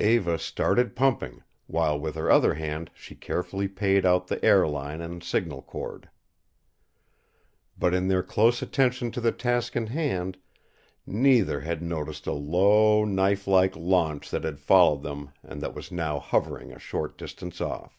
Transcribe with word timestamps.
Eva 0.00 0.38
started 0.38 0.94
pumping, 0.94 1.42
while 1.66 1.98
with 1.98 2.14
her 2.14 2.30
other 2.30 2.52
hand 2.52 2.90
she 2.92 3.14
carefully 3.14 3.66
paid 3.66 4.04
out 4.04 4.26
the 4.26 4.44
air 4.44 4.68
line 4.68 5.00
and 5.00 5.22
signal 5.24 5.62
cord. 5.62 6.10
But 7.78 7.94
in 7.94 8.06
their 8.08 8.22
close 8.22 8.60
attention 8.60 9.10
to 9.12 9.22
the 9.22 9.32
task 9.32 9.74
in 9.76 9.86
hand, 9.86 10.36
neither 11.06 11.60
had 11.60 11.80
noticed 11.80 12.26
a 12.26 12.32
low, 12.32 13.06
knifelike 13.06 13.74
launch 13.74 14.30
that 14.32 14.44
had 14.44 14.60
followed 14.60 15.02
them 15.02 15.30
and 15.42 15.62
that 15.62 15.74
was 15.74 15.90
now 15.90 16.18
hovering 16.18 16.72
a 16.72 16.78
short 16.78 17.16
distance 17.16 17.58
off. 17.58 17.98